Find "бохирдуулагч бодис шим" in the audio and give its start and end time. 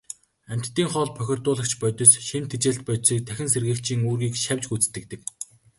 1.17-2.43